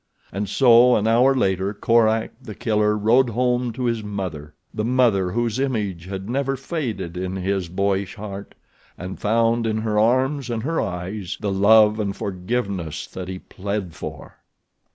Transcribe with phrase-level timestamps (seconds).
[0.33, 5.59] And so, an hour later, Korak, The Killer, rode home to his mother—the mother whose
[5.59, 11.37] image had never faded in his boyish heart—and found in her arms and her eyes
[11.39, 14.37] the love and forgiveness that he plead for.